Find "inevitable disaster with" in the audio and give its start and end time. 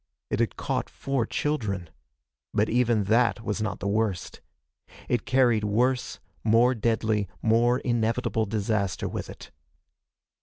7.77-9.29